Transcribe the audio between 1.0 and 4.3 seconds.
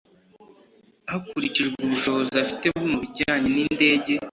hakurikijwe ubushobozi afite mu bijyanye n indege